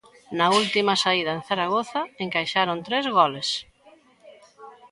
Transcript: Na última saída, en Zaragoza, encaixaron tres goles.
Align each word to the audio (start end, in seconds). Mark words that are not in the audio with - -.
Na 0.39 0.47
última 0.61 0.93
saída, 1.03 1.31
en 1.37 1.41
Zaragoza, 1.49 2.01
encaixaron 2.25 2.83
tres 2.87 3.05
goles. 3.17 3.49